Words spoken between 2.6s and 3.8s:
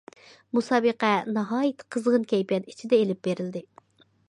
ئىچىدە ئېلىپ بېرىلدى.